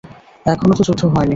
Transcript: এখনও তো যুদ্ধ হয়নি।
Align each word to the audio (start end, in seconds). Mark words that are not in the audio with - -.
এখনও 0.45 0.73
তো 0.77 0.83
যুদ্ধ 0.87 1.01
হয়নি। 1.05 1.29